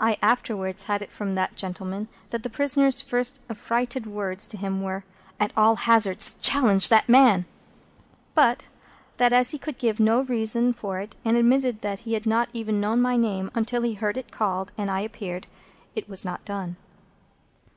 [0.00, 4.82] I afterwards had it from that gentleman, that the prisoner's first affrighted words to him
[4.82, 5.04] were,
[5.38, 7.44] "At all hazards, challenge that man!"
[8.34, 8.66] But
[9.18, 12.48] that, as he would give no reason for it, and admitted that he had not
[12.52, 15.46] even known my name until he heard it called and I appeared,
[15.94, 16.74] it was not done.